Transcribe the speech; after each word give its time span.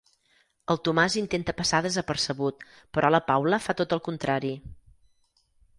El 0.73 0.79
Tomàs 0.87 1.17
intenta 1.21 1.55
passar 1.59 1.83
desapercebut, 1.87 2.67
però 2.97 3.13
la 3.17 3.23
Paula 3.31 3.63
fa 3.69 3.77
tot 3.83 3.95
el 4.01 4.05
contrari. 4.11 4.53